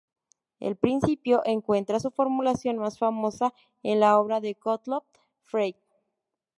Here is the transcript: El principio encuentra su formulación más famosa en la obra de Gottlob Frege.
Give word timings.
El 0.59 0.77
principio 0.77 1.43
encuentra 1.45 1.99
su 1.99 2.09
formulación 2.09 2.79
más 2.79 2.97
famosa 2.97 3.53
en 3.83 3.99
la 3.99 4.17
obra 4.19 4.41
de 4.41 4.57
Gottlob 4.59 5.03
Frege. 5.43 5.79